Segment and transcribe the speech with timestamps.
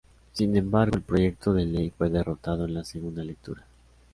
[0.33, 3.67] Sin embargo el proyecto de ley fue derrotado en la segunda lectura.